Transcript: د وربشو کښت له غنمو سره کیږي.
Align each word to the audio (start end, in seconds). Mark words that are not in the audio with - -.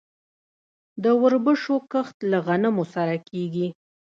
د 1.03 1.05
وربشو 1.21 1.75
کښت 1.91 2.17
له 2.31 2.37
غنمو 2.47 2.85
سره 2.93 3.15
کیږي. 3.29 3.67